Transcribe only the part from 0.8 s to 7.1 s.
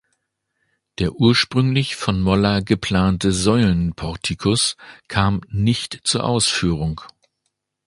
Der ursprünglich von Moller geplante Säulenportikus kam nicht zur Ausführung.